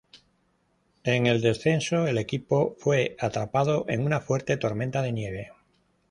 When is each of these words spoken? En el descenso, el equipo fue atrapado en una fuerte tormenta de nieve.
En 1.03 1.27
el 1.27 1.41
descenso, 1.41 2.07
el 2.07 2.17
equipo 2.17 2.75
fue 2.79 3.15
atrapado 3.19 3.85
en 3.87 4.03
una 4.03 4.19
fuerte 4.19 4.57
tormenta 4.57 5.03
de 5.03 5.11
nieve. 5.11 5.51